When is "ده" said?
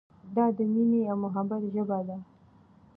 2.07-2.17